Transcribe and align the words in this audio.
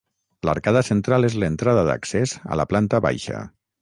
L'arcada 0.47 0.81
central 0.87 1.29
és 1.29 1.37
l'entrada 1.43 1.83
d'accés 1.91 2.35
a 2.57 2.59
la 2.63 2.67
planta 2.73 3.03
baixa. 3.09 3.45